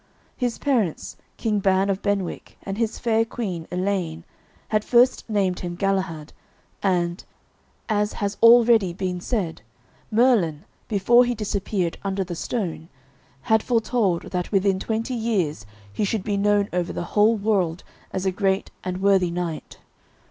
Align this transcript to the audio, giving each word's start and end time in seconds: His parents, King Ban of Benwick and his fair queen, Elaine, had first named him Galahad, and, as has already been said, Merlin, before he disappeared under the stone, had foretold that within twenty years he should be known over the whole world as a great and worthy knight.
His 0.35 0.57
parents, 0.57 1.15
King 1.37 1.59
Ban 1.59 1.87
of 1.87 2.01
Benwick 2.01 2.57
and 2.63 2.79
his 2.79 2.97
fair 2.97 3.23
queen, 3.23 3.67
Elaine, 3.71 4.23
had 4.69 4.83
first 4.83 5.29
named 5.29 5.59
him 5.59 5.75
Galahad, 5.75 6.33
and, 6.81 7.23
as 7.87 8.13
has 8.13 8.35
already 8.41 8.93
been 8.93 9.21
said, 9.21 9.61
Merlin, 10.09 10.65
before 10.87 11.23
he 11.23 11.35
disappeared 11.35 11.99
under 12.03 12.23
the 12.23 12.33
stone, 12.33 12.89
had 13.41 13.61
foretold 13.61 14.31
that 14.31 14.51
within 14.51 14.79
twenty 14.79 15.13
years 15.13 15.67
he 15.93 16.03
should 16.03 16.23
be 16.23 16.35
known 16.35 16.67
over 16.73 16.91
the 16.91 17.03
whole 17.13 17.35
world 17.37 17.83
as 18.11 18.25
a 18.25 18.31
great 18.31 18.71
and 18.83 19.03
worthy 19.03 19.29
knight. 19.29 19.77